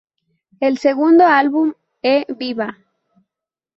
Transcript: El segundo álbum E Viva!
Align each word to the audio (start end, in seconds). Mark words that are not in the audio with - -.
El 0.59 0.79
segundo 0.79 1.27
álbum 1.27 1.73
E 2.01 2.25
Viva! 2.33 2.75